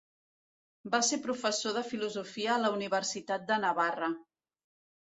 Va 0.95 0.99
ser 1.09 1.19
professor 1.27 1.77
de 1.81 1.83
filosofia 1.91 2.51
a 2.55 2.59
la 2.65 2.73
Universitat 2.79 3.47
de 3.53 3.63
Navarra. 3.69 4.15